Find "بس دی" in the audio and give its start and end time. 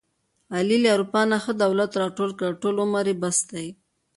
3.21-3.67